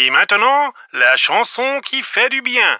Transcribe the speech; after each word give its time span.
Et 0.00 0.10
maintenant, 0.10 0.72
la 0.92 1.16
chanson 1.16 1.80
qui 1.84 2.02
fait 2.02 2.28
du 2.28 2.40
bien. 2.40 2.78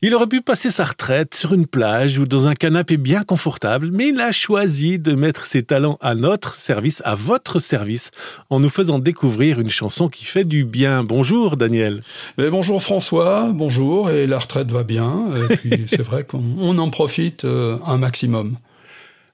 Il 0.00 0.14
aurait 0.16 0.26
pu 0.26 0.40
passer 0.40 0.72
sa 0.72 0.84
retraite 0.84 1.36
sur 1.36 1.54
une 1.54 1.68
plage 1.68 2.18
ou 2.18 2.26
dans 2.26 2.48
un 2.48 2.54
canapé 2.54 2.96
bien 2.96 3.22
confortable, 3.22 3.90
mais 3.92 4.08
il 4.08 4.20
a 4.20 4.32
choisi 4.32 4.98
de 4.98 5.12
mettre 5.12 5.46
ses 5.46 5.62
talents 5.62 5.96
à 6.00 6.16
notre 6.16 6.56
service, 6.56 7.02
à 7.04 7.14
votre 7.14 7.60
service, 7.60 8.10
en 8.50 8.58
nous 8.58 8.68
faisant 8.68 8.98
découvrir 8.98 9.60
une 9.60 9.70
chanson 9.70 10.08
qui 10.08 10.24
fait 10.24 10.44
du 10.44 10.64
bien. 10.64 11.04
Bonjour 11.04 11.56
Daniel. 11.56 12.02
Mais 12.36 12.50
bonjour 12.50 12.82
François, 12.82 13.52
bonjour, 13.54 14.10
et 14.10 14.26
la 14.26 14.40
retraite 14.40 14.72
va 14.72 14.82
bien, 14.82 15.26
et 15.36 15.56
puis 15.56 15.86
c'est 15.86 16.02
vrai 16.02 16.24
qu'on 16.24 16.76
en 16.78 16.90
profite 16.90 17.44
euh, 17.44 17.78
un 17.86 17.98
maximum. 17.98 18.56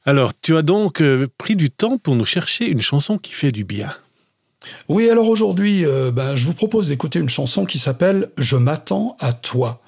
Alors, 0.04 0.32
tu 0.38 0.54
as 0.54 0.62
donc 0.62 1.00
euh, 1.00 1.26
pris 1.38 1.56
du 1.56 1.70
temps 1.70 1.96
pour 1.96 2.14
nous 2.14 2.26
chercher 2.26 2.66
une 2.66 2.82
chanson 2.82 3.16
qui 3.16 3.32
fait 3.32 3.52
du 3.52 3.64
bien. 3.64 3.90
Oui, 4.88 5.10
alors 5.10 5.28
aujourd'hui, 5.28 5.84
euh, 5.84 6.10
ben, 6.10 6.34
je 6.34 6.44
vous 6.44 6.54
propose 6.54 6.88
d'écouter 6.88 7.18
une 7.18 7.28
chanson 7.28 7.64
qui 7.64 7.78
s'appelle 7.78 8.30
Je 8.38 8.56
m'attends 8.56 9.16
à 9.20 9.32
toi. 9.32 9.82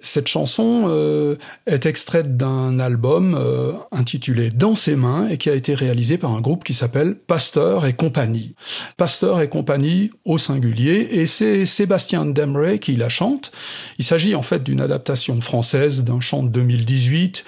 Cette 0.00 0.28
chanson 0.28 0.84
euh, 0.86 1.36
est 1.66 1.86
extraite 1.86 2.36
d'un 2.36 2.78
album 2.78 3.34
euh, 3.34 3.72
intitulé 3.92 4.50
Dans 4.50 4.74
ses 4.74 4.96
mains 4.96 5.28
et 5.28 5.36
qui 5.36 5.50
a 5.50 5.54
été 5.54 5.74
réalisé 5.74 6.18
par 6.18 6.32
un 6.32 6.40
groupe 6.40 6.64
qui 6.64 6.74
s'appelle 6.74 7.14
Pasteur 7.14 7.86
et 7.86 7.94
compagnie. 7.94 8.54
Pasteur 8.96 9.40
et 9.40 9.48
compagnie 9.48 10.10
au 10.24 10.38
singulier 10.38 11.08
et 11.10 11.26
c'est 11.26 11.64
Sébastien 11.64 12.24
Demray 12.24 12.78
qui 12.78 12.96
la 12.96 13.08
chante. 13.08 13.52
Il 13.98 14.04
s'agit 14.04 14.34
en 14.34 14.42
fait 14.42 14.62
d'une 14.62 14.80
adaptation 14.80 15.40
française 15.40 16.04
d'un 16.04 16.20
chant 16.20 16.42
de 16.42 16.48
2018 16.48 17.44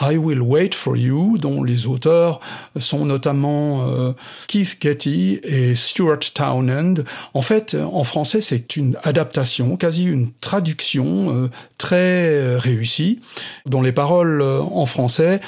I 0.00 0.16
Will 0.16 0.40
Wait 0.40 0.74
for 0.74 0.96
You, 0.96 1.36
dont 1.38 1.62
les 1.62 1.86
auteurs 1.86 2.40
sont 2.78 3.04
notamment 3.04 3.88
euh, 3.88 4.12
Keith 4.48 4.78
Getty 4.80 5.40
et 5.42 5.74
Stuart 5.74 6.20
Townend. 6.34 7.04
En 7.34 7.42
fait, 7.42 7.76
en 7.80 8.04
français, 8.04 8.40
c'est 8.40 8.76
une 8.76 8.96
adaptation, 9.02 9.76
quasi 9.76 10.04
une 10.04 10.30
traduction 10.40 11.34
euh, 11.34 11.50
très 11.78 12.56
réussie, 12.56 13.20
dont 13.66 13.82
les 13.82 13.92
paroles 13.92 14.42
euh, 14.42 14.60
en 14.60 14.86
français 14.86 15.20
euh, 15.20 15.38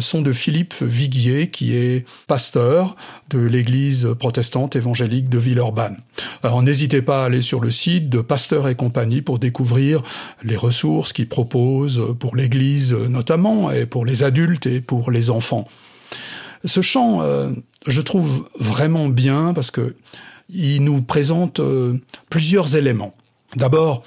sont 0.00 0.22
de 0.22 0.32
Philippe 0.32 0.74
Viguier, 0.80 1.50
qui 1.50 1.76
est 1.76 2.04
pasteur 2.26 2.96
de 3.30 3.38
l'église 3.38 4.08
protestante 4.18 4.76
évangélique 4.76 5.28
de 5.28 5.38
Villeurbanne. 5.38 5.96
Alors 6.42 6.62
n'hésitez 6.62 7.02
pas 7.02 7.22
à 7.22 7.26
aller 7.26 7.40
sur 7.40 7.60
le 7.60 7.70
site 7.70 8.08
de 8.08 8.20
Pasteur 8.20 8.68
et 8.68 8.74
compagnie 8.74 9.22
pour 9.22 9.38
découvrir 9.38 10.02
les 10.44 10.56
ressources 10.56 11.12
qu'ils 11.12 11.28
proposent 11.28 12.14
pour 12.18 12.36
l'église 12.36 12.92
notamment, 12.92 13.70
et 13.70 13.86
pour 13.86 14.04
les 14.04 14.22
adultes 14.22 14.66
et 14.66 14.80
pour 14.80 15.10
les 15.10 15.30
enfants. 15.30 15.64
Ce 16.64 16.80
chant, 16.80 17.22
euh, 17.22 17.50
je 17.86 18.00
trouve 18.00 18.48
vraiment 18.58 19.08
bien 19.08 19.52
parce 19.54 19.70
que 19.70 19.94
il 20.48 20.84
nous 20.84 21.02
présente 21.02 21.60
euh, 21.60 21.98
plusieurs 22.28 22.76
éléments. 22.76 23.14
D'abord, 23.56 24.02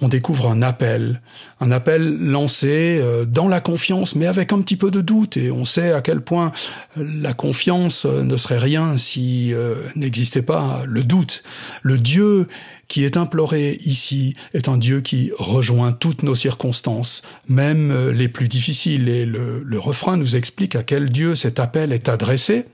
on 0.00 0.08
découvre 0.08 0.48
un 0.48 0.62
appel, 0.62 1.20
un 1.60 1.72
appel 1.72 2.18
lancé 2.18 3.00
euh, 3.02 3.24
dans 3.24 3.48
la 3.48 3.60
confiance, 3.60 4.14
mais 4.14 4.26
avec 4.26 4.52
un 4.52 4.60
petit 4.60 4.76
peu 4.76 4.92
de 4.92 5.00
doute, 5.00 5.36
et 5.36 5.50
on 5.50 5.64
sait 5.64 5.92
à 5.92 6.02
quel 6.02 6.20
point 6.20 6.52
la 6.96 7.34
confiance 7.34 8.04
euh, 8.04 8.22
ne 8.22 8.36
serait 8.36 8.58
rien 8.58 8.96
si 8.96 9.52
euh, 9.52 9.74
n'existait 9.96 10.42
pas 10.42 10.82
le 10.86 11.02
doute. 11.02 11.42
Le 11.82 11.98
Dieu 11.98 12.46
qui 12.86 13.04
est 13.04 13.16
imploré 13.16 13.78
ici 13.84 14.36
est 14.54 14.68
un 14.68 14.78
Dieu 14.78 15.00
qui 15.00 15.32
rejoint 15.36 15.92
toutes 15.92 16.22
nos 16.22 16.36
circonstances, 16.36 17.22
même 17.48 18.10
les 18.10 18.28
plus 18.28 18.48
difficiles, 18.48 19.08
et 19.08 19.26
le, 19.26 19.62
le 19.64 19.78
refrain 19.78 20.16
nous 20.16 20.36
explique 20.36 20.76
à 20.76 20.84
quel 20.84 21.10
Dieu 21.10 21.34
cet 21.34 21.58
appel 21.58 21.92
est 21.92 22.08
adressé. 22.08 22.66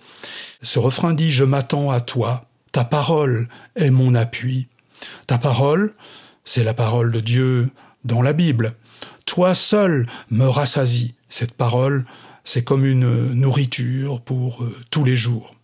Ce 0.62 0.78
refrain 0.78 1.14
dit⁇ 1.14 1.28
Je 1.30 1.44
m'attends 1.44 1.90
à 1.90 2.00
toi, 2.00 2.44
ta 2.70 2.84
parole 2.84 3.48
est 3.76 3.90
mon 3.90 4.14
appui⁇ 4.14 4.68
Ta 5.26 5.36
parole, 5.36 5.94
c'est 6.44 6.64
la 6.64 6.74
parole 6.74 7.12
de 7.12 7.20
Dieu 7.20 7.70
dans 8.04 8.22
la 8.22 8.32
Bible. 8.32 8.74
Toi 9.26 9.54
seul 9.54 10.06
me 10.30 10.46
rassasie. 10.46 11.14
Cette 11.28 11.54
parole, 11.54 12.04
c'est 12.44 12.64
comme 12.64 12.84
une 12.84 13.32
nourriture 13.32 14.20
pour 14.20 14.62
euh, 14.62 14.76
tous 14.90 15.04
les 15.04 15.16
jours. 15.16 15.54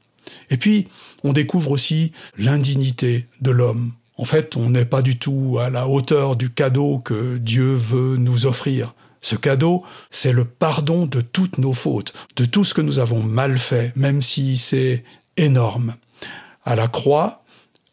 Et 0.48 0.56
puis, 0.56 0.88
on 1.24 1.32
découvre 1.32 1.70
aussi 1.70 2.12
l'indignité 2.38 3.26
de 3.40 3.50
l'homme. 3.50 3.92
En 4.16 4.24
fait, 4.24 4.56
on 4.56 4.70
n'est 4.70 4.84
pas 4.84 5.02
du 5.02 5.18
tout 5.18 5.58
à 5.60 5.70
la 5.70 5.88
hauteur 5.88 6.36
du 6.36 6.50
cadeau 6.50 6.98
que 6.98 7.38
Dieu 7.38 7.74
veut 7.74 8.16
nous 8.16 8.46
offrir. 8.46 8.94
Ce 9.22 9.36
cadeau, 9.36 9.82
c'est 10.10 10.32
le 10.32 10.44
pardon 10.44 11.06
de 11.06 11.20
toutes 11.20 11.58
nos 11.58 11.72
fautes, 11.72 12.12
de 12.36 12.44
tout 12.44 12.64
ce 12.64 12.74
que 12.74 12.80
nous 12.80 12.98
avons 12.98 13.22
mal 13.22 13.58
fait, 13.58 13.92
même 13.96 14.22
si 14.22 14.56
c'est 14.56 15.04
énorme. 15.36 15.94
À 16.64 16.74
la 16.74 16.88
croix, 16.88 17.44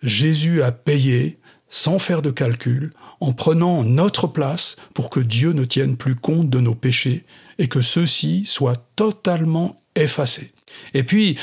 Jésus 0.03 0.61
a 0.63 0.71
payé 0.71 1.37
sans 1.69 1.99
faire 1.99 2.21
de 2.21 2.31
calcul, 2.31 2.93
en 3.19 3.33
prenant 3.33 3.83
notre 3.83 4.27
place 4.27 4.75
pour 4.93 5.09
que 5.09 5.19
Dieu 5.19 5.51
ne 5.51 5.65
tienne 5.65 5.97
plus 5.97 6.15
compte 6.15 6.49
de 6.49 6.59
nos 6.59 6.75
péchés 6.75 7.25
et 7.57 7.67
que 7.67 7.81
ceux-ci 7.81 8.45
soient 8.45 8.77
totalement 8.95 9.81
effacés. 9.95 10.53
Et 10.93 11.03
puis, 11.03 11.37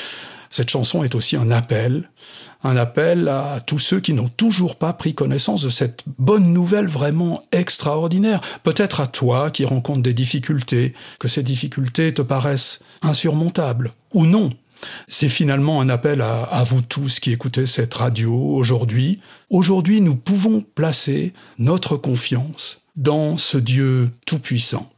cette 0.51 0.71
chanson 0.71 1.03
est 1.03 1.17
aussi 1.17 1.37
un 1.37 1.51
appel, 1.51 2.11
un 2.63 2.77
appel 2.77 3.27
à 3.29 3.61
tous 3.61 3.81
ceux 3.81 3.99
qui 3.99 4.13
n'ont 4.13 4.29
toujours 4.29 4.77
pas 4.77 4.93
pris 4.93 5.15
connaissance 5.15 5.63
de 5.63 5.69
cette 5.69 6.05
bonne 6.19 6.53
nouvelle 6.53 6.87
vraiment 6.87 7.43
extraordinaire. 7.51 8.41
Peut-être 8.63 9.01
à 9.01 9.09
toi 9.09 9.51
qui 9.51 9.65
rencontres 9.65 10.03
des 10.03 10.15
difficultés, 10.15 10.95
que 11.19 11.27
ces 11.27 11.43
difficultés 11.43 12.15
te 12.15 12.23
paraissent 12.23 12.79
insurmontables, 13.03 13.93
ou 14.13 14.27
non, 14.27 14.51
c'est 15.09 15.29
finalement 15.29 15.81
un 15.81 15.89
appel 15.89 16.21
à, 16.21 16.63
vous 16.67 16.83
tous 16.83 17.21
qui 17.21 17.33
écoutez 17.33 17.67
cette 17.67 17.95
radio 17.95 18.35
aujourd'hui. 18.35 19.21
Aujourd'hui, 19.51 20.01
nous 20.01 20.17
pouvons 20.17 20.65
placer 20.75 21.33
notre 21.59 21.97
confiance 21.97 22.81
dans 22.97 23.37
ce 23.37 23.59
Dieu 23.59 24.11
tout-puissant, 24.27 24.91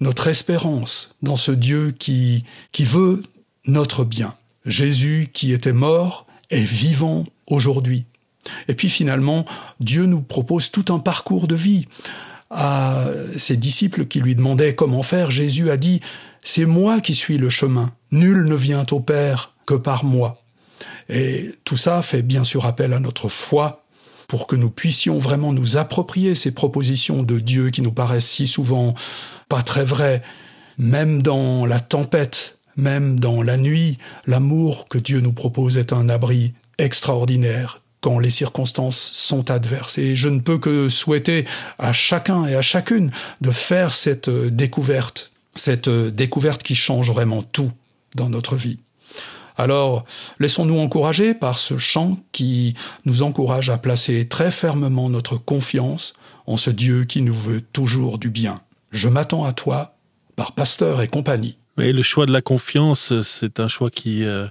notre 0.00 0.28
espérance 0.28 1.14
dans 1.22 1.36
ce 1.36 1.52
Dieu 1.52 1.94
qui, 1.98 2.44
qui 2.72 2.84
veut 2.84 3.22
notre 3.66 4.04
bien. 4.04 4.34
Jésus 4.64 5.30
qui 5.32 5.52
était 5.52 5.72
mort 5.72 6.26
est 6.50 6.64
vivant 6.64 7.24
aujourd'hui. 7.46 8.04
Et 8.68 8.74
puis 8.74 8.88
finalement, 8.88 9.44
Dieu 9.80 10.06
nous 10.06 10.20
propose 10.20 10.70
tout 10.70 10.92
un 10.92 10.98
parcours 10.98 11.46
de 11.46 11.54
vie. 11.54 11.86
À 12.54 13.06
ses 13.38 13.56
disciples 13.56 14.04
qui 14.04 14.20
lui 14.20 14.34
demandaient 14.34 14.74
comment 14.74 15.02
faire, 15.02 15.30
Jésus 15.30 15.70
a 15.70 15.78
dit 15.78 16.00
c'est 16.42 16.66
moi 16.66 17.00
qui 17.00 17.14
suis 17.14 17.38
le 17.38 17.48
chemin. 17.48 17.92
Nul 18.10 18.44
ne 18.44 18.54
vient 18.54 18.84
au 18.90 19.00
Père 19.00 19.54
que 19.64 19.74
par 19.74 20.04
moi. 20.04 20.42
Et 21.08 21.52
tout 21.64 21.76
ça 21.76 22.02
fait 22.02 22.22
bien 22.22 22.44
sûr 22.44 22.66
appel 22.66 22.92
à 22.92 23.00
notre 23.00 23.28
foi 23.28 23.84
pour 24.26 24.46
que 24.46 24.56
nous 24.56 24.70
puissions 24.70 25.18
vraiment 25.18 25.52
nous 25.52 25.76
approprier 25.76 26.34
ces 26.34 26.52
propositions 26.52 27.22
de 27.22 27.38
Dieu 27.38 27.70
qui 27.70 27.82
nous 27.82 27.92
paraissent 27.92 28.28
si 28.28 28.46
souvent 28.46 28.94
pas 29.48 29.62
très 29.62 29.84
vraies, 29.84 30.22
même 30.78 31.22
dans 31.22 31.66
la 31.66 31.80
tempête, 31.80 32.58
même 32.76 33.20
dans 33.20 33.42
la 33.42 33.58
nuit, 33.58 33.98
l'amour 34.26 34.88
que 34.88 34.96
Dieu 34.96 35.20
nous 35.20 35.32
propose 35.32 35.76
est 35.76 35.92
un 35.92 36.08
abri 36.08 36.54
extraordinaire 36.78 37.81
quand 38.02 38.18
les 38.18 38.28
circonstances 38.28 39.12
sont 39.14 39.50
adverses. 39.50 39.96
Et 39.96 40.14
je 40.14 40.28
ne 40.28 40.40
peux 40.40 40.58
que 40.58 40.90
souhaiter 40.90 41.46
à 41.78 41.92
chacun 41.92 42.46
et 42.46 42.54
à 42.54 42.62
chacune 42.62 43.10
de 43.40 43.50
faire 43.50 43.94
cette 43.94 44.28
découverte 44.28 45.32
cette 45.54 45.88
euh, 45.88 46.10
découverte 46.10 46.62
qui 46.62 46.74
change 46.74 47.10
vraiment 47.10 47.42
tout 47.42 47.72
dans 48.14 48.28
notre 48.28 48.56
vie. 48.56 48.78
Alors, 49.56 50.04
laissons-nous 50.40 50.78
encourager 50.78 51.34
par 51.34 51.58
ce 51.58 51.76
chant 51.76 52.18
qui 52.32 52.74
nous 53.04 53.22
encourage 53.22 53.68
à 53.68 53.76
placer 53.76 54.26
très 54.26 54.50
fermement 54.50 55.10
notre 55.10 55.36
confiance 55.36 56.14
en 56.46 56.56
ce 56.56 56.70
Dieu 56.70 57.04
qui 57.04 57.20
nous 57.20 57.34
veut 57.34 57.60
toujours 57.60 58.18
du 58.18 58.30
bien. 58.30 58.56
Je 58.90 59.08
m'attends 59.08 59.44
à 59.44 59.52
toi 59.52 59.94
par 60.36 60.52
Pasteur 60.52 61.02
et 61.02 61.08
compagnie. 61.08 61.58
Oui, 61.78 61.92
le 61.92 62.02
choix 62.02 62.26
de 62.26 62.32
la 62.32 62.42
confiance, 62.42 63.20
c'est 63.22 63.58
un 63.58 63.68
choix 63.68 63.90
qui 63.90 64.24
euh, 64.24 64.46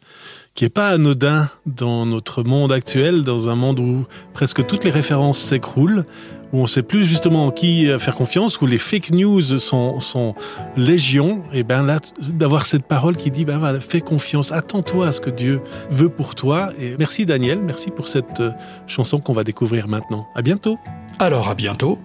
qui 0.56 0.66
est 0.66 0.70
pas 0.70 0.90
anodin 0.90 1.50
dans 1.66 2.06
notre 2.06 2.44
monde 2.44 2.72
actuel, 2.72 3.23
dans 3.23 3.47
un 3.50 3.56
monde 3.56 3.79
où 3.79 4.06
presque 4.34 4.66
toutes 4.66 4.84
les 4.84 4.91
références 4.91 5.40
s'écroulent, 5.40 6.06
où 6.52 6.59
on 6.59 6.66
sait 6.66 6.84
plus 6.84 7.06
justement 7.06 7.46
en 7.46 7.52
qui 7.52 7.88
faire 8.00 8.16
confiance, 8.16 8.59
où 8.59 8.66
les 8.66 8.78
fake 8.78 9.12
news 9.12 9.41
sont, 9.41 10.00
sont 10.00 10.35
légion, 10.76 11.44
et 11.53 11.64
ben 11.64 11.84
là, 11.84 12.00
d'avoir 12.20 12.66
cette 12.66 12.84
parole 12.84 13.16
qui 13.16 13.32
dit, 13.32 13.46
ben 13.46 13.58
voilà, 13.58 13.79
fais 13.79 14.02
confiance, 14.02 14.52
attends-toi 14.52 15.08
à 15.08 15.12
ce 15.14 15.22
que 15.22 15.29
Dieu 15.29 15.62
veut 15.90 16.09
pour 16.09 16.35
toi. 16.35 16.74
Et 16.78 16.96
merci 17.00 17.26
Daniel, 17.26 17.59
merci 17.59 17.90
pour 17.91 18.08
cette 18.08 18.41
euh, 18.41 18.52
chanson 18.88 19.20
qu'on 19.20 19.34
va 19.34 19.44
découvrir 19.44 19.88
maintenant. 19.88 20.28
À 20.35 20.41
bientôt. 20.41 20.78
Alors 21.20 21.50
à 21.50 21.56
bientôt. 21.56 21.97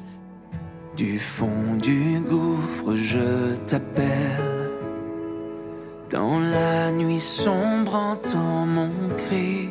Du 0.96 1.18
fond 1.18 1.76
du 1.82 2.20
gouffre, 2.20 2.96
je 2.96 3.56
t'appelle 3.66 4.55
dans 6.16 6.40
la 6.40 6.90
nuit 6.92 7.20
sombre 7.20 7.94
entends 7.94 8.64
mon 8.64 8.90
cri. 9.18 9.68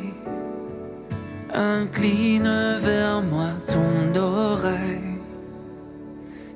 Incline 1.52 2.78
vers 2.78 3.20
moi 3.20 3.48
ton 3.66 4.16
oreille. 4.16 5.18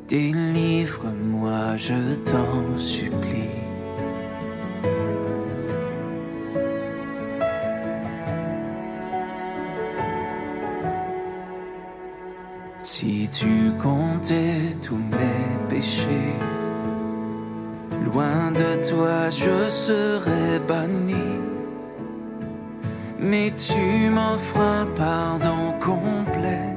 Délivre-moi, 0.06 1.76
je 1.76 2.14
t'en 2.24 2.78
supplie. 2.78 3.50
Si 12.84 13.28
tu 13.32 13.72
comptais 13.82 14.70
tous 14.84 14.94
mes 14.94 15.68
péchés 15.68 16.36
loin 18.12 18.50
de 18.50 18.88
toi 18.88 19.30
je 19.30 19.68
serais 19.68 20.58
banni. 20.66 21.28
Mais 23.18 23.52
tu 23.56 24.10
m'offres 24.10 24.60
un 24.60 24.86
pardon 24.96 25.74
complet. 25.80 26.74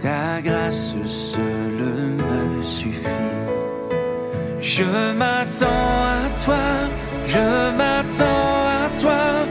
Ta 0.00 0.40
grâce 0.42 0.94
seule 1.06 1.86
me 2.18 2.62
suffit. 2.62 3.08
Je 4.60 5.12
m'attends 5.18 5.94
à 6.18 6.28
toi, 6.44 6.66
je 7.26 7.76
m'attends 7.78 8.58
à 8.82 9.00
toi, 9.00 9.43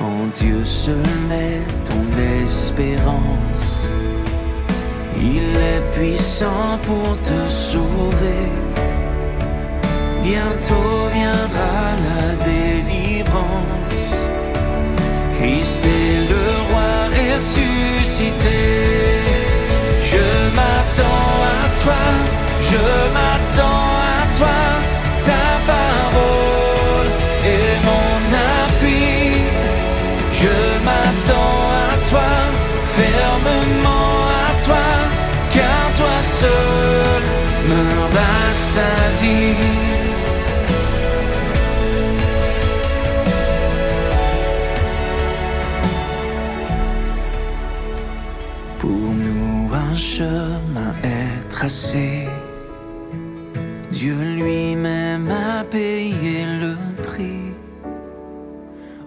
En 0.00 0.26
Dieu 0.32 0.64
seul 0.64 0.96
met 1.28 1.60
ton 1.84 2.02
espérance. 2.44 3.88
Il 5.18 5.56
est 5.56 5.82
puissant 5.92 6.78
pour 6.86 7.18
te 7.22 7.48
sauver. 7.50 8.48
Bientôt 10.22 11.08
viendra 11.12 11.96
la 12.08 12.44
délivrance. 12.44 13.64
Je 23.56 24.03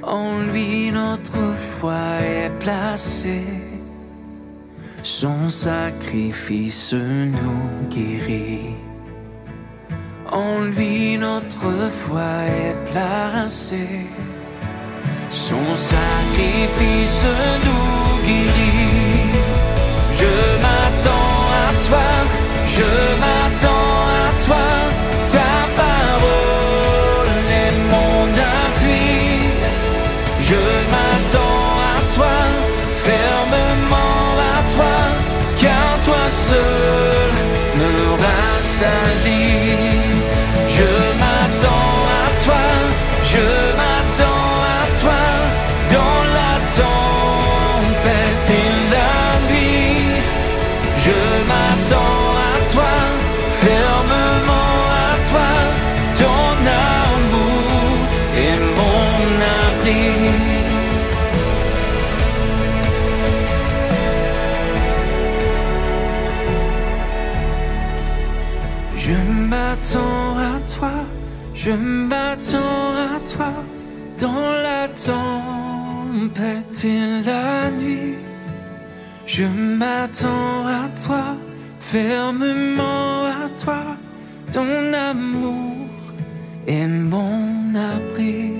En 0.04 0.40
lui 0.52 0.92
notre 0.92 1.56
foi 1.58 2.22
est 2.22 2.52
placée. 2.60 3.44
Son 5.04 5.50
sacrifice 5.50 6.94
nous 6.94 7.90
guérit. 7.90 8.76
En 10.32 10.60
lui 10.62 11.18
notre 11.18 11.90
foi 11.90 12.44
est 12.46 12.76
placée. 12.92 14.06
Son 15.32 15.76
sacrifice 15.76 17.24
nous 17.66 18.28
guérit. 18.28 18.97
Seul 36.46 37.32
me 37.80 37.92
rassasie. 38.22 39.67
M'attends 69.78 70.38
à 70.38 70.60
toi, 70.60 70.92
je 71.54 71.72
m'attends 71.72 72.96
à 72.96 73.20
toi, 73.20 73.54
dans 74.20 74.52
la 74.52 74.88
tempête 74.90 76.86
et 76.86 77.22
la 77.24 77.72
nuit. 77.72 78.16
Je 79.26 79.46
m'attends 79.46 80.66
à 80.66 80.90
toi, 81.06 81.38
fermement 81.80 83.26
à 83.26 83.50
toi, 83.58 83.84
ton 84.52 84.94
amour 84.94 85.88
est 86.68 86.88
mon 86.88 87.76
abri. 87.76 88.57